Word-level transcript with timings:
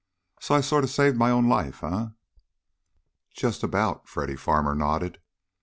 So 0.39 0.55
I 0.55 0.61
sort 0.61 0.83
of 0.83 0.89
saved 0.89 1.15
my 1.15 1.29
own 1.29 1.47
life, 1.47 1.83
eh?" 1.83 2.07
"Just 3.35 3.61
about," 3.61 4.07
Freddy 4.09 4.35
Farmer 4.35 4.73
nodded. 4.73 5.19